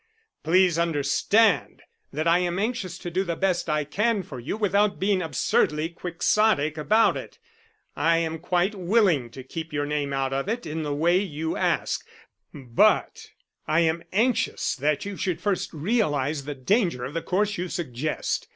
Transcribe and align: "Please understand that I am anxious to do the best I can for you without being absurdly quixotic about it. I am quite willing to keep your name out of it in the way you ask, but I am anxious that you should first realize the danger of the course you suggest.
"Please 0.41 0.79
understand 0.79 1.83
that 2.11 2.27
I 2.27 2.39
am 2.39 2.57
anxious 2.57 2.97
to 2.97 3.11
do 3.11 3.23
the 3.23 3.35
best 3.35 3.69
I 3.69 3.83
can 3.83 4.23
for 4.23 4.39
you 4.39 4.57
without 4.57 4.99
being 4.99 5.21
absurdly 5.21 5.89
quixotic 5.89 6.75
about 6.75 7.15
it. 7.15 7.37
I 7.95 8.17
am 8.17 8.39
quite 8.39 8.73
willing 8.73 9.29
to 9.29 9.43
keep 9.43 9.71
your 9.71 9.85
name 9.85 10.11
out 10.11 10.33
of 10.33 10.49
it 10.49 10.65
in 10.65 10.81
the 10.81 10.91
way 10.95 11.19
you 11.21 11.55
ask, 11.55 12.03
but 12.51 13.27
I 13.67 13.81
am 13.81 14.01
anxious 14.11 14.73
that 14.75 15.05
you 15.05 15.17
should 15.17 15.39
first 15.39 15.71
realize 15.71 16.45
the 16.45 16.55
danger 16.55 17.05
of 17.05 17.13
the 17.13 17.21
course 17.21 17.59
you 17.59 17.67
suggest. 17.69 18.47